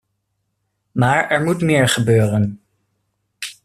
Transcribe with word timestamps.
Maar 0.91 1.29
er 1.29 1.43
moet 1.43 1.61
meer 1.61 1.87
gebeuren. 1.87 2.61